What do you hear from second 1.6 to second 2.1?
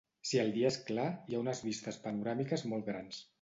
vistes